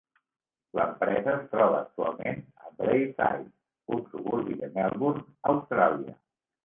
L'empresa 0.77 1.33
es 1.33 1.43
troba 1.51 1.77
actualment 1.81 2.41
a 2.65 2.73
Braeside, 2.79 3.47
un 3.99 4.03
suburbi 4.15 4.57
de 4.63 4.71
Melbourne, 4.79 5.23
Austràlia. 5.55 6.19